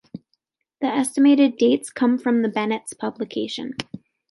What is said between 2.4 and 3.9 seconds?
Bennett's publication.